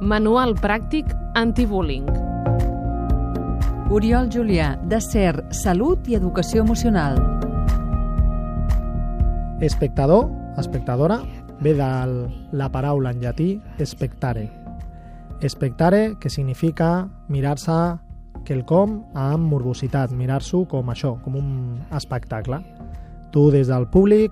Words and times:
Manual 0.00 0.54
pràctic 0.54 1.10
antibullying. 1.34 2.06
Oriol 3.90 4.28
Julià, 4.30 4.76
de 4.86 5.00
CER, 5.02 5.42
Salut 5.50 6.06
i 6.06 6.14
Educació 6.14 6.62
Emocional. 6.62 7.16
Espectador, 9.60 10.28
espectadora, 10.56 11.16
ve 11.58 11.72
de 11.74 11.88
la 12.52 12.68
paraula 12.70 13.10
en 13.10 13.18
llatí 13.20 13.60
espectare. 13.78 14.52
Espectare, 15.40 16.14
que 16.20 16.30
significa 16.30 17.08
mirar-se 17.26 17.98
quelcom 18.46 19.00
amb 19.18 19.50
morbositat, 19.50 20.14
mirar-s'ho 20.14 20.62
com 20.70 20.94
això, 20.94 21.16
com 21.24 21.34
un 21.40 21.82
espectacle. 21.90 22.60
Tu 23.32 23.50
des 23.50 23.66
del 23.66 23.88
públic, 23.90 24.30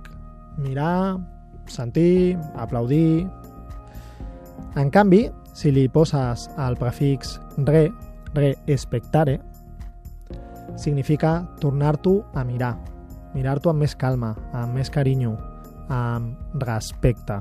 mirar, 0.58 1.18
sentir, 1.66 2.38
aplaudir... 2.54 3.26
En 4.76 4.90
canvi, 4.92 5.22
si 5.56 5.72
li 5.72 5.88
poses 5.88 6.50
el 6.60 6.76
prefix 6.76 7.38
re, 7.64 7.88
re 8.36 8.52
espectare, 8.68 9.38
significa 10.76 11.46
tornar-t'ho 11.60 12.18
a 12.36 12.44
mirar, 12.44 12.74
mirar-t'ho 13.32 13.72
amb 13.72 13.80
més 13.80 13.94
calma, 13.96 14.34
amb 14.52 14.76
més 14.76 14.92
carinyo, 14.92 15.32
amb 15.88 16.60
respecte. 16.60 17.38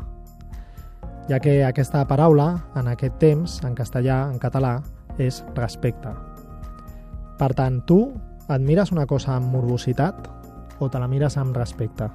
Ja 1.28 1.42
que 1.44 1.58
aquesta 1.66 2.06
paraula, 2.08 2.54
en 2.80 2.88
aquest 2.88 3.18
temps, 3.20 3.58
en 3.68 3.76
castellà, 3.76 4.22
en 4.32 4.40
català, 4.40 4.78
és 5.20 5.42
respecte. 5.58 6.14
Per 7.36 7.52
tant, 7.58 7.82
tu 7.84 8.14
admires 8.48 8.94
una 8.96 9.08
cosa 9.10 9.34
amb 9.36 9.52
morbositat 9.52 10.30
o 10.80 10.88
te 10.88 11.02
la 11.02 11.10
mires 11.12 11.36
amb 11.42 11.58
respecte? 11.58 12.08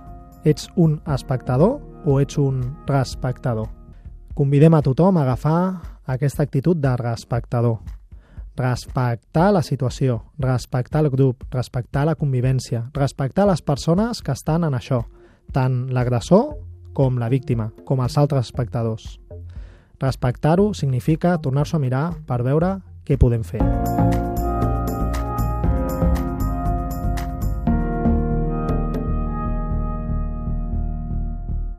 Ets 0.48 0.70
un 0.80 0.96
espectador 1.12 1.76
o 2.08 2.16
ets 2.22 2.40
un 2.40 2.62
respectador? 2.88 3.79
Convidem 4.40 4.72
a 4.72 4.80
tothom 4.80 5.18
a 5.18 5.22
agafar 5.22 5.82
aquesta 6.06 6.42
actitud 6.42 6.78
de 6.80 6.96
respectador. 6.96 7.82
Respectar 8.56 9.50
la 9.52 9.60
situació, 9.60 10.22
respectar 10.38 11.02
el 11.04 11.10
grup, 11.10 11.44
respectar 11.52 12.06
la 12.08 12.14
convivència, 12.16 12.86
respectar 12.94 13.44
les 13.44 13.60
persones 13.60 14.22
que 14.24 14.32
estan 14.32 14.64
en 14.64 14.78
això, 14.78 15.02
tant 15.52 15.92
l'agressor 15.92 16.56
com 16.96 17.20
la 17.20 17.28
víctima, 17.28 17.68
com 17.84 18.00
els 18.00 18.16
altres 18.16 18.48
espectadors. 18.48 19.18
Respectar-ho 20.00 20.72
significa 20.72 21.36
tornar-s'ho 21.36 21.76
a 21.76 21.84
mirar 21.84 22.06
per 22.24 22.40
veure 22.40 22.78
què 23.04 23.20
podem 23.20 23.44
fer. 23.44 23.60